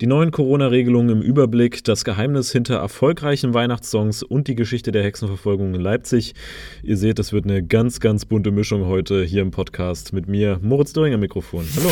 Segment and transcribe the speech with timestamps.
[0.00, 5.74] Die neuen Corona-Regelungen im Überblick, das Geheimnis hinter erfolgreichen Weihnachtssongs und die Geschichte der Hexenverfolgung
[5.74, 6.34] in Leipzig.
[6.84, 10.60] Ihr seht, das wird eine ganz, ganz bunte Mischung heute hier im Podcast mit mir,
[10.62, 11.66] Moritz Döringer Mikrofon.
[11.74, 11.90] Hallo.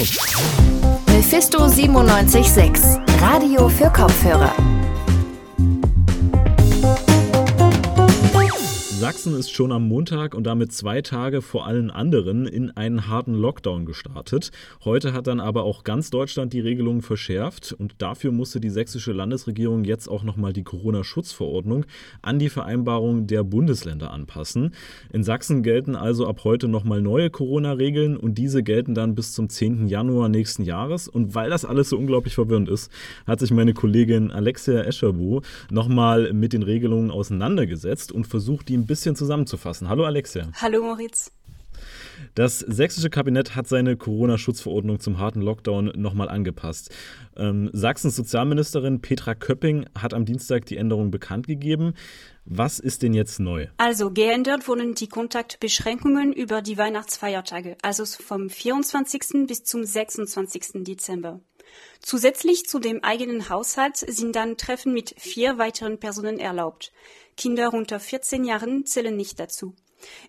[1.08, 4.54] Mephisto 976, Radio für Kopfhörer.
[8.98, 13.34] Sachsen ist schon am Montag und damit zwei Tage vor allen anderen in einen harten
[13.34, 14.50] Lockdown gestartet.
[14.86, 19.12] Heute hat dann aber auch ganz Deutschland die Regelungen verschärft und dafür musste die sächsische
[19.12, 21.84] Landesregierung jetzt auch nochmal die Corona-Schutzverordnung
[22.23, 24.73] an die Vereinbarung der Bundesländer anpassen.
[25.12, 29.51] In Sachsen gelten also ab heute nochmal neue Corona-Regeln und diese gelten dann bis zum
[29.51, 29.88] 10.
[29.88, 31.06] Januar nächsten Jahres.
[31.06, 32.90] Und weil das alles so unglaublich verwirrend ist,
[33.26, 38.85] hat sich meine Kollegin Alexia Escherbu nochmal mit den Regelungen auseinandergesetzt und versucht, die ein
[38.86, 39.88] bisschen zusammenzufassen.
[39.88, 40.48] Hallo Alexia.
[40.60, 41.32] Hallo Moritz.
[42.34, 46.90] Das sächsische Kabinett hat seine Corona-Schutzverordnung zum harten Lockdown nochmal angepasst.
[47.36, 51.95] Ähm, Sachsens Sozialministerin Petra Köpping hat am Dienstag die Änderung bekannt gegeben.
[52.45, 53.66] Was ist denn jetzt neu?
[53.76, 59.46] Also geändert wurden die Kontaktbeschränkungen über die Weihnachtsfeiertage, also vom 24.
[59.46, 60.84] bis zum 26.
[60.84, 61.40] Dezember.
[62.01, 66.93] Zusätzlich zu dem eigenen Haushalt sind dann Treffen mit vier weiteren Personen erlaubt.
[67.37, 69.75] Kinder unter 14 Jahren zählen nicht dazu.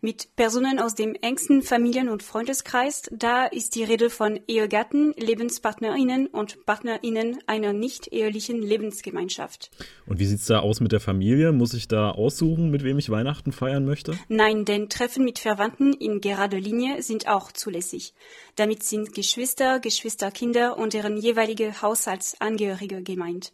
[0.01, 6.27] Mit Personen aus dem engsten Familien- und Freundeskreis, da ist die Rede von Ehegatten, Lebenspartnerinnen
[6.27, 9.71] und Partnerinnen einer nicht ehelichen Lebensgemeinschaft.
[10.05, 11.51] Und wie sieht es da aus mit der Familie?
[11.51, 14.17] Muss ich da aussuchen, mit wem ich Weihnachten feiern möchte?
[14.27, 18.13] Nein, denn Treffen mit Verwandten in gerader Linie sind auch zulässig.
[18.55, 23.51] Damit sind Geschwister, Geschwisterkinder und deren jeweilige Haushaltsangehörige gemeint.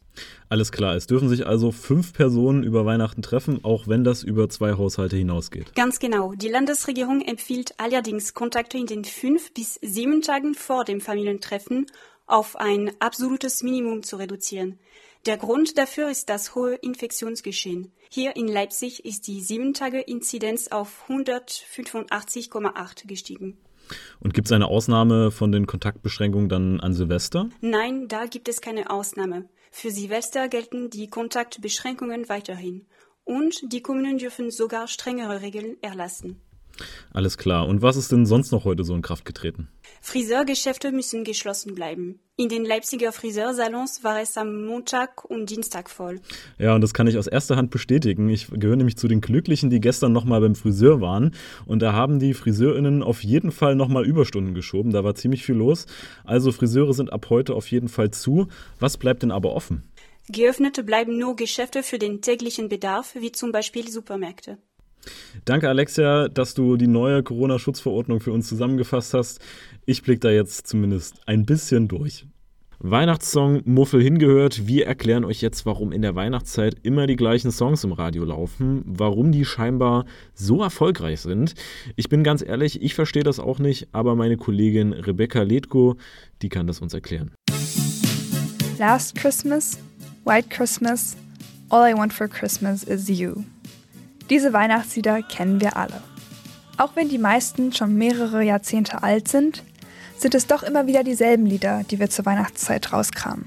[0.49, 4.49] Alles klar, es dürfen sich also fünf Personen über Weihnachten treffen, auch wenn das über
[4.49, 5.73] zwei Haushalte hinausgeht.
[5.75, 6.33] Ganz genau.
[6.33, 11.87] Die Landesregierung empfiehlt allerdings Kontakte in den fünf bis sieben Tagen vor dem Familientreffen
[12.25, 14.79] auf ein absolutes Minimum zu reduzieren.
[15.25, 17.91] Der Grund dafür ist das hohe Infektionsgeschehen.
[18.09, 23.57] Hier in Leipzig ist die sieben Tage Inzidenz auf 185,8 gestiegen.
[24.19, 27.49] Und gibt es eine Ausnahme von den Kontaktbeschränkungen dann an Silvester?
[27.61, 29.45] Nein, da gibt es keine Ausnahme.
[29.75, 32.85] Für Silvester gelten die Kontaktbeschränkungen weiterhin.
[33.25, 36.39] Und die Kommunen dürfen sogar strengere Regeln erlassen.
[37.11, 37.67] Alles klar.
[37.67, 39.69] Und was ist denn sonst noch heute so in Kraft getreten?
[40.01, 42.19] Friseurgeschäfte müssen geschlossen bleiben.
[42.35, 46.19] In den Leipziger Friseursalons war es am Montag und Dienstag voll.
[46.57, 48.27] Ja, und das kann ich aus erster Hand bestätigen.
[48.29, 51.35] Ich gehöre nämlich zu den Glücklichen, die gestern nochmal beim Friseur waren.
[51.67, 54.91] Und da haben die FriseurInnen auf jeden Fall nochmal Überstunden geschoben.
[54.91, 55.85] Da war ziemlich viel los.
[56.23, 58.47] Also Friseure sind ab heute auf jeden Fall zu.
[58.79, 59.83] Was bleibt denn aber offen?
[60.29, 64.57] Geöffnet bleiben nur Geschäfte für den täglichen Bedarf, wie zum Beispiel Supermärkte.
[65.45, 69.39] Danke, Alexia, dass du die neue Corona-Schutzverordnung für uns zusammengefasst hast.
[69.85, 72.25] Ich blicke da jetzt zumindest ein bisschen durch.
[72.85, 74.67] Weihnachtssong Muffel hingehört.
[74.67, 78.81] Wir erklären euch jetzt, warum in der Weihnachtszeit immer die gleichen Songs im Radio laufen,
[78.85, 81.53] warum die scheinbar so erfolgreich sind.
[81.95, 85.95] Ich bin ganz ehrlich, ich verstehe das auch nicht, aber meine Kollegin Rebecca Letko,
[86.41, 87.31] die kann das uns erklären.
[88.77, 89.79] Last Christmas,
[90.25, 91.15] White Christmas,
[91.69, 93.45] All I Want for Christmas is You.
[94.29, 96.01] Diese Weihnachtslieder kennen wir alle.
[96.77, 99.63] Auch wenn die meisten schon mehrere Jahrzehnte alt sind,
[100.17, 103.45] sind es doch immer wieder dieselben Lieder, die wir zur Weihnachtszeit rauskramen.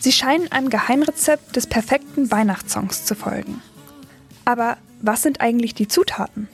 [0.00, 3.62] Sie scheinen einem Geheimrezept des perfekten Weihnachtssongs zu folgen.
[4.44, 6.48] Aber was sind eigentlich die Zutaten?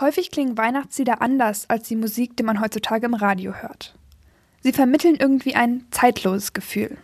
[0.00, 3.94] Häufig klingen Weihnachtslieder anders als die Musik, die man heutzutage im Radio hört.
[4.62, 6.96] Sie vermitteln irgendwie ein zeitloses Gefühl.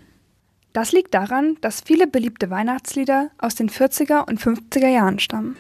[0.77, 5.57] Das liegt daran, dass viele beliebte Weihnachtslieder aus den 40er und 50er Jahren stammen,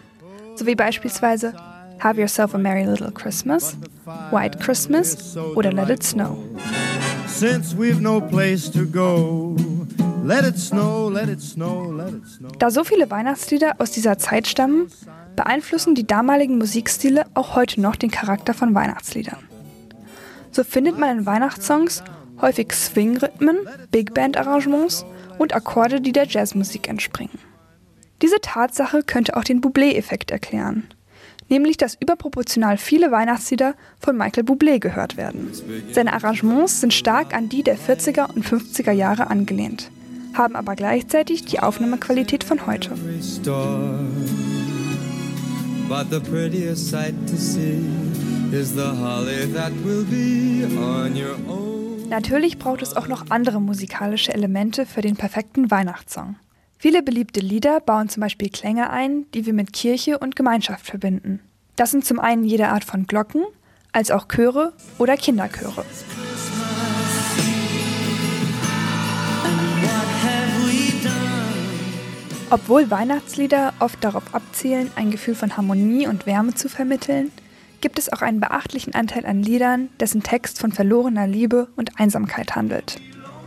[0.56, 1.54] so wie beispielsweise
[2.00, 3.78] Have Yourself a Merry Little Christmas,
[4.30, 6.36] White Christmas oder Let It Snow.
[12.58, 14.88] Da so viele Weihnachtslieder aus dieser Zeit stammen,
[15.34, 19.38] beeinflussen die damaligen Musikstile auch heute noch den Charakter von Weihnachtsliedern.
[20.50, 22.04] So findet man in Weihnachtssongs
[22.40, 23.58] häufig Swing-Rhythmen,
[23.90, 25.04] Big Band-Arrangements
[25.38, 27.38] und Akkorde, die der Jazzmusik entspringen.
[28.22, 30.84] Diese Tatsache könnte auch den Bublé-Effekt erklären,
[31.48, 35.50] nämlich dass überproportional viele Weihnachtslieder von Michael Bublé gehört werden.
[35.92, 39.90] Seine Arrangements sind stark an die der 40er und 50er Jahre angelehnt,
[40.34, 42.92] haben aber gleichzeitig die Aufnahmequalität von heute.
[45.88, 47.78] But the prettiest sight to see
[48.50, 51.85] is the holly that will be on your own.
[52.08, 56.36] Natürlich braucht es auch noch andere musikalische Elemente für den perfekten Weihnachtssong.
[56.78, 61.40] Viele beliebte Lieder bauen zum Beispiel Klänge ein, die wir mit Kirche und Gemeinschaft verbinden.
[61.74, 63.44] Das sind zum einen jede Art von Glocken,
[63.92, 65.84] als auch Chöre oder Kinderchöre.
[72.50, 77.32] Obwohl Weihnachtslieder oft darauf abzielen, ein Gefühl von Harmonie und Wärme zu vermitteln,
[77.80, 82.56] gibt es auch einen beachtlichen Anteil an Liedern, dessen Text von verlorener Liebe und Einsamkeit
[82.56, 82.96] handelt.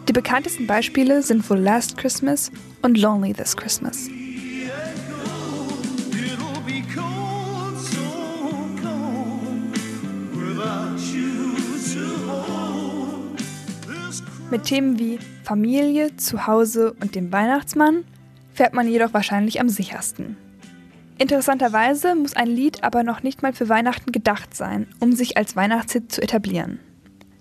[0.07, 4.09] Die bekanntesten Beispiele sind wohl Last Christmas und Lonely This Christmas.
[14.51, 18.03] Mit Themen wie Familie, Zuhause und dem Weihnachtsmann
[18.53, 20.37] fährt man jedoch wahrscheinlich am sichersten.
[21.19, 25.54] Interessanterweise muss ein Lied aber noch nicht mal für Weihnachten gedacht sein, um sich als
[25.57, 26.80] Weihnachtshit zu etablieren.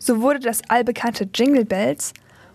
[0.01, 2.13] So wurde das allbekannte Jingle Bells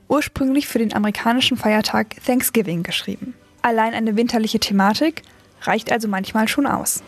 [0.09, 3.35] ursprünglich für den amerikanischen Feiertag Thanksgiving geschrieben.
[3.61, 5.21] Allein eine winterliche Thematik
[5.61, 7.01] reicht also manchmal schon aus.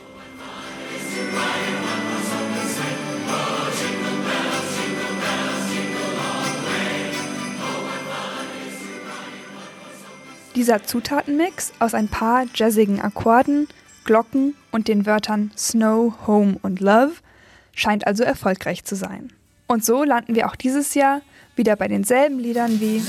[10.55, 13.67] Dieser Zutatenmix aus ein paar jazzigen Akkorden,
[14.05, 17.13] Glocken und den Wörtern Snow, Home und Love
[17.73, 19.33] scheint also erfolgreich zu sein.
[19.67, 21.21] Und so landen wir auch dieses Jahr
[21.55, 23.01] wieder bei denselben Liedern wie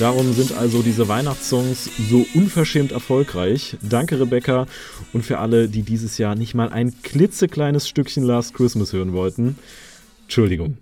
[0.00, 3.76] Darum sind also diese Weihnachtssongs so unverschämt erfolgreich.
[3.80, 4.66] Danke, Rebecca.
[5.12, 9.56] Und für alle, die dieses Jahr nicht mal ein klitzekleines Stückchen Last Christmas hören wollten,
[10.22, 10.78] Entschuldigung.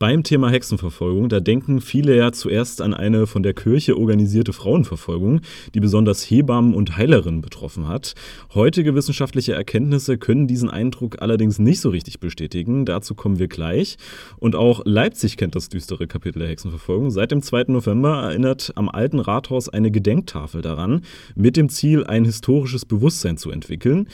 [0.00, 5.42] Beim Thema Hexenverfolgung, da denken viele ja zuerst an eine von der Kirche organisierte Frauenverfolgung,
[5.74, 8.14] die besonders Hebammen und Heilerinnen betroffen hat.
[8.54, 12.86] Heutige wissenschaftliche Erkenntnisse können diesen Eindruck allerdings nicht so richtig bestätigen.
[12.86, 13.98] Dazu kommen wir gleich.
[14.38, 17.10] Und auch Leipzig kennt das düstere Kapitel der Hexenverfolgung.
[17.10, 17.64] Seit dem 2.
[17.64, 21.02] November erinnert am alten Rathaus eine Gedenktafel daran,
[21.34, 24.08] mit dem Ziel, ein historisches Bewusstsein zu entwickeln.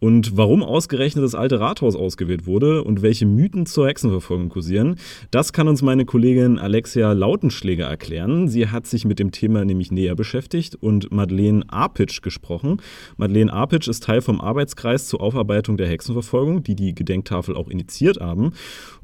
[0.00, 4.96] Und warum ausgerechnet das alte Rathaus ausgewählt wurde und welche Mythen zur Hexenverfolgung kursieren,
[5.30, 8.48] das kann uns meine Kollegin Alexia Lautenschläger erklären.
[8.48, 12.78] Sie hat sich mit dem Thema nämlich näher beschäftigt und Madeleine Arpitsch gesprochen.
[13.18, 18.20] Madeleine Arpitsch ist Teil vom Arbeitskreis zur Aufarbeitung der Hexenverfolgung, die die Gedenktafel auch initiiert
[18.20, 18.52] haben.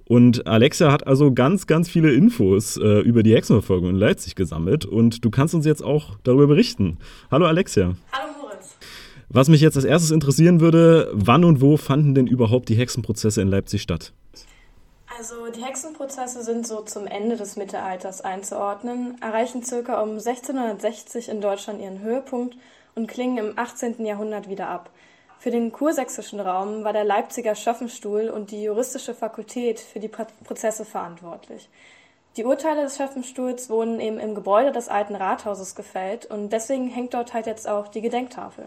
[0.08, 4.86] Und Alexia hat also ganz, ganz viele Infos äh, über die Hexenverfolgung in Leipzig gesammelt
[4.86, 6.98] und du kannst uns jetzt auch darüber berichten.
[7.30, 7.96] Hallo Alexia.
[8.12, 8.35] Hallo
[9.28, 13.42] was mich jetzt als erstes interessieren würde, wann und wo fanden denn überhaupt die Hexenprozesse
[13.42, 14.12] in Leipzig statt?
[15.18, 20.02] Also die Hexenprozesse sind so zum Ende des Mittelalters einzuordnen, erreichen ca.
[20.02, 22.56] um 1660 in Deutschland ihren Höhepunkt
[22.94, 24.04] und klingen im 18.
[24.04, 24.90] Jahrhundert wieder ab.
[25.38, 30.84] Für den kursächsischen Raum war der Leipziger Schöffenstuhl und die juristische Fakultät für die Prozesse
[30.84, 31.68] verantwortlich.
[32.36, 37.14] Die Urteile des Schöffenstuhls wurden eben im Gebäude des alten Rathauses gefällt und deswegen hängt
[37.14, 38.66] dort halt jetzt auch die Gedenktafel.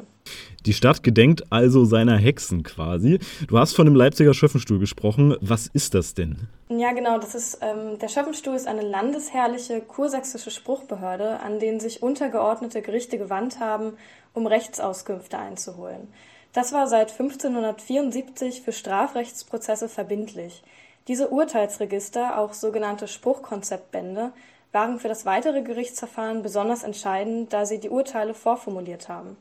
[0.65, 3.19] Die Stadt gedenkt also seiner Hexen quasi.
[3.47, 5.35] Du hast von dem Leipziger Schöffenstuhl gesprochen.
[5.39, 6.47] Was ist das denn?
[6.69, 7.19] Ja, genau.
[7.19, 13.19] Das ist ähm, der Schöffenstuhl ist eine landesherrliche kursächsische Spruchbehörde, an denen sich untergeordnete Gerichte
[13.19, 13.93] gewandt haben,
[14.33, 16.07] um Rechtsauskünfte einzuholen.
[16.53, 20.63] Das war seit 1574 für Strafrechtsprozesse verbindlich.
[21.09, 24.31] Diese Urteilsregister, auch sogenannte Spruchkonzeptbände,
[24.71, 29.35] waren für das weitere Gerichtsverfahren besonders entscheidend, da sie die Urteile vorformuliert haben.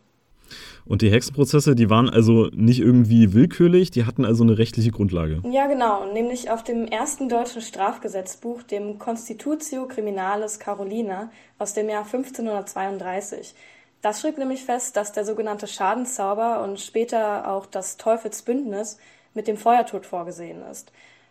[0.87, 5.43] Und die Hexenprozesse, die waren also nicht irgendwie willkürlich, die hatten also eine rechtliche Grundlage.
[5.45, 12.07] Ja, genau, nämlich auf dem ersten deutschen Strafgesetzbuch, dem Constitutio Criminalis Carolina aus dem Jahr
[12.07, 13.55] 1532.
[14.01, 18.97] Das schrieb nämlich fest, dass der sogenannte Schadenszauber und später auch das Teufelsbündnis
[19.35, 20.91] mit dem Feuertod vorgesehen ist.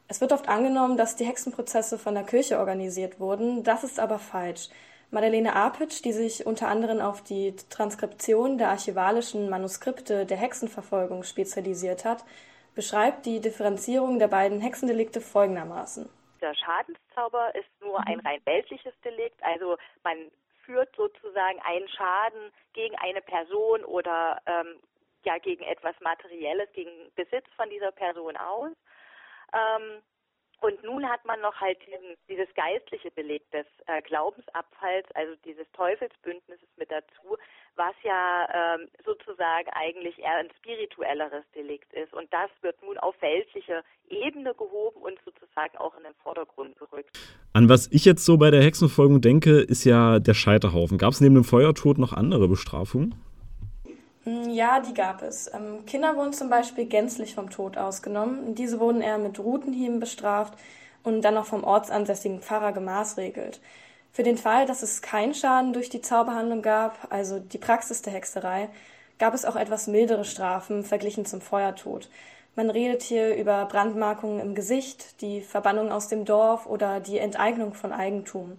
[0.10, 3.64] Es wird oft angenommen, dass die Hexenprozesse von der Kirche organisiert wurden.
[3.64, 4.70] Das ist aber falsch.
[5.12, 12.06] Madeleine Apitsch, die sich unter anderem auf die Transkription der archivalischen Manuskripte der Hexenverfolgung spezialisiert
[12.06, 12.24] hat,
[12.76, 16.10] beschreibt die Differenzierung der beiden Hexendelikte folgendermaßen.
[16.42, 20.18] Der Schadenszauber ist nur ein rein weltliches Delikt, also man
[20.64, 24.76] führt sozusagen einen Schaden gegen eine Person oder ähm,
[25.24, 28.72] ja gegen etwas Materielles, gegen Besitz von dieser Person aus.
[29.54, 30.02] Ähm,
[30.60, 35.70] und nun hat man noch halt diesen, dieses geistliche Beleg des äh, Glaubensabfalls, also dieses
[35.74, 37.38] Teufelsbündnisses mit dazu,
[37.76, 42.12] was ja ähm, sozusagen eigentlich eher ein spirituelleres Delikt ist.
[42.12, 47.16] Und das wird nun auf weltliche Ebene gehoben und sozusagen auch in den Vordergrund gerückt.
[47.54, 50.98] An was ich jetzt so bei der Hexenfolgung denke, ist ja der Scheiterhaufen.
[50.98, 53.14] Gab es neben dem Feuertod noch andere Bestrafungen?
[54.50, 55.52] Ja, die gab es.
[55.54, 58.56] Ähm, Kinder wurden zum Beispiel gänzlich vom Tod ausgenommen.
[58.56, 60.54] Diese wurden eher mit Rutenhieben bestraft
[61.04, 63.62] und dann noch vom ortsansässigen Pfarrer gemaßregelt.
[64.12, 68.14] Für den Fall, dass es keinen Schaden durch die Zauberhandlung gab, also die Praxis der
[68.14, 68.70] Hexerei,
[69.20, 72.10] gab es auch etwas mildere Strafen verglichen zum Feuertod.
[72.56, 77.74] Man redet hier über Brandmarkungen im Gesicht, die Verbannung aus dem Dorf oder die Enteignung
[77.74, 78.58] von Eigentum.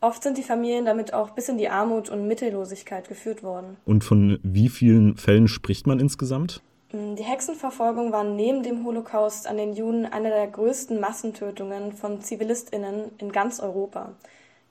[0.00, 3.76] Oft sind die Familien damit auch bis in die Armut und Mittellosigkeit geführt worden.
[3.84, 6.62] Und von wie vielen Fällen spricht man insgesamt?
[6.92, 12.20] Mm, die Hexenverfolgung war neben dem Holocaust an den Juden eine der größten Massentötungen von
[12.20, 14.12] ZivilistInnen in ganz Europa.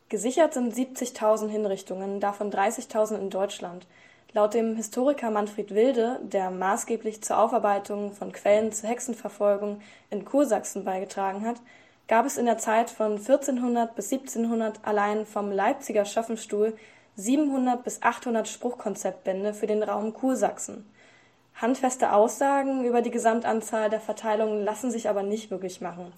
[0.10, 3.86] Gesichert sind 70.000 Hinrichtungen, davon 30.000 in Deutschland.
[4.32, 10.86] Laut dem Historiker Manfred Wilde, der maßgeblich zur Aufarbeitung von Quellen zur Hexenverfolgung in Kursachsen
[10.86, 11.58] beigetragen hat,
[12.08, 16.78] gab es in der Zeit von 1400 bis 1700 allein vom Leipziger Schöffenstuhl
[17.16, 20.90] 700 bis 800 Spruchkonzeptbände für den Raum Kursachsen.
[21.56, 26.14] Handfeste Aussagen über die Gesamtanzahl der Verteilungen lassen sich aber nicht wirklich machen.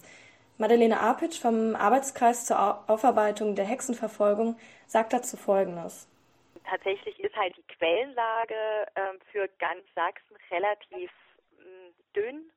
[0.58, 6.06] Madeleine Apitsch vom Arbeitskreis zur Aufarbeitung der Hexenverfolgung sagt dazu Folgendes.
[6.68, 8.54] Tatsächlich ist halt die Quellenlage
[8.94, 11.10] äh, für ganz Sachsen relativ
[12.14, 12.50] dünn.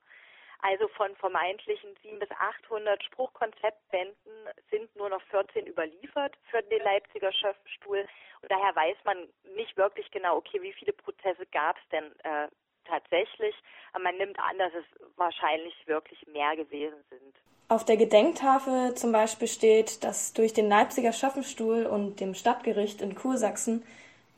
[0.64, 4.32] Also von vermeintlichen 700 bis 800 Spruchkonzeptbänden
[4.70, 8.06] sind nur noch 14 überliefert für den Leipziger Schöffenstuhl.
[8.40, 12.48] Und daher weiß man nicht wirklich genau, okay, wie viele Prozesse gab es denn äh,
[12.86, 13.54] tatsächlich.
[13.92, 17.34] Aber man nimmt an, dass es wahrscheinlich wirklich mehr gewesen sind.
[17.68, 23.14] Auf der Gedenktafel zum Beispiel steht, dass durch den Leipziger Schaffenstuhl und dem Stadtgericht in
[23.14, 23.84] Kursachsen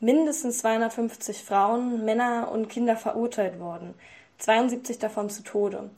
[0.01, 3.95] mindestens 250 Frauen, Männer und Kinder verurteilt wurden,
[4.39, 5.91] 72 davon zu Tode.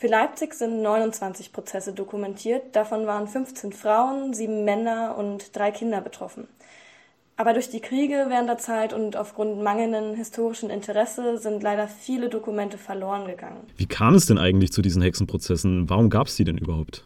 [0.00, 6.00] Für Leipzig sind 29 Prozesse dokumentiert, davon waren 15 Frauen, sieben Männer und drei Kinder
[6.00, 6.46] betroffen.
[7.36, 12.28] Aber durch die Kriege während der Zeit und aufgrund mangelnden historischen Interesse sind leider viele
[12.28, 13.66] Dokumente verloren gegangen.
[13.76, 15.90] Wie kam es denn eigentlich zu diesen Hexenprozessen?
[15.90, 17.04] Warum gab es die denn überhaupt?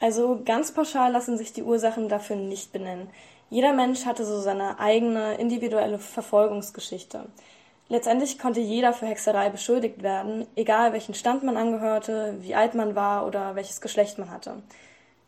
[0.00, 3.08] Also ganz pauschal lassen sich die Ursachen dafür nicht benennen.
[3.50, 7.26] Jeder Mensch hatte so seine eigene individuelle Verfolgungsgeschichte.
[7.88, 12.94] Letztendlich konnte jeder für Hexerei beschuldigt werden, egal welchen Stand man angehörte, wie alt man
[12.94, 14.62] war oder welches Geschlecht man hatte.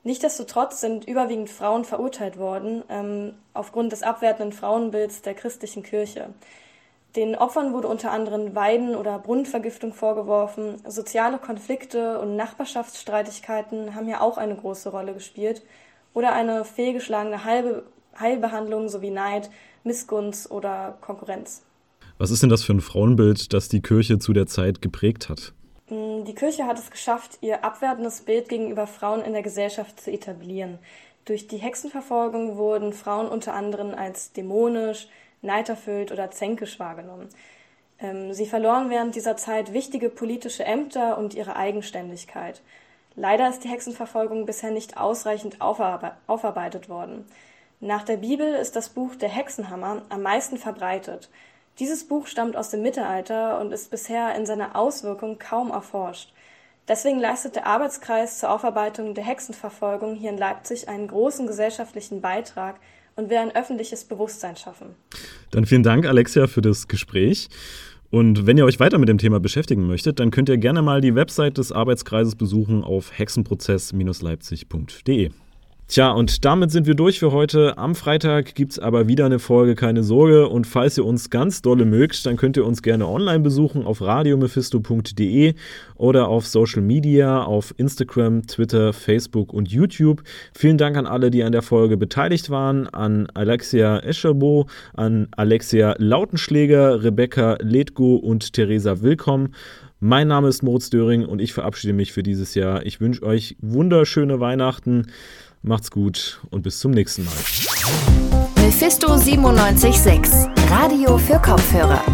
[0.05, 6.31] Nichtsdestotrotz sind überwiegend Frauen verurteilt worden, ähm, aufgrund des abwertenden Frauenbilds der christlichen Kirche.
[7.17, 10.81] Den Opfern wurde unter anderem Weiden- oder Brunnenvergiftung vorgeworfen.
[10.87, 15.63] Soziale Konflikte und Nachbarschaftsstreitigkeiten haben hier auch eine große Rolle gespielt.
[16.15, 17.85] Oder eine fehlgeschlagene Heilbe
[18.19, 19.51] Heilbehandlung sowie Neid,
[19.85, 21.63] Missgunst oder Konkurrenz.
[22.19, 25.53] Was ist denn das für ein Frauenbild, das die Kirche zu der Zeit geprägt hat?
[25.91, 30.11] Mm, die Kirche hat es geschafft, ihr abwertendes Bild gegenüber Frauen in der Gesellschaft zu
[30.11, 30.79] etablieren.
[31.27, 35.09] Durch die Hexenverfolgung wurden Frauen unter anderem als dämonisch,
[35.43, 37.29] neiderfüllt oder zänkisch wahrgenommen.
[37.99, 42.63] Ähm, sie verloren während dieser Zeit wichtige politische Ämter und ihre Eigenständigkeit.
[43.15, 47.27] Leider ist die Hexenverfolgung bisher nicht ausreichend aufarbeitet worden.
[47.81, 51.29] Nach der Bibel ist das Buch Der Hexenhammer am meisten verbreitet.
[51.79, 56.33] Dieses Buch stammt aus dem Mittelalter und ist bisher in seiner Auswirkung kaum erforscht.
[56.89, 62.77] Deswegen leistet der Arbeitskreis zur Aufarbeitung der Hexenverfolgung hier in Leipzig einen großen gesellschaftlichen Beitrag
[63.17, 64.95] und will ein öffentliches Bewusstsein schaffen.
[65.51, 67.49] Dann vielen Dank, Alexia, für das Gespräch.
[68.11, 71.03] Und wenn ihr euch weiter mit dem Thema beschäftigen möchtet, dann könnt ihr gerne mal
[71.03, 75.31] die Website des Arbeitskreises besuchen auf hexenprozess-leipzig.de.
[75.89, 77.79] Tja, und damit sind wir durch für heute.
[77.79, 80.49] Am Freitag gibt es aber wieder eine Folge, keine Sorge.
[80.49, 84.03] Und falls ihr uns ganz dolle mögt, dann könnt ihr uns gerne online besuchen auf
[84.03, 85.55] radiomephisto.de
[85.95, 90.25] oder auf Social Media, auf Instagram, Twitter, Facebook und YouTube.
[90.57, 95.95] Vielen Dank an alle, die an der Folge beteiligt waren, an Alexia Escherbo, an Alexia
[95.99, 99.51] Lautenschläger, Rebecca Ledgo und Theresa Willkomm.
[100.01, 102.85] Mein Name ist Moritz Döring und ich verabschiede mich für dieses Jahr.
[102.85, 105.07] Ich wünsche euch wunderschöne Weihnachten.
[105.67, 107.35] Macht's gut und bis zum nächsten Mal.
[108.63, 112.05] Mephisto 976, Radio für Kopfhörer.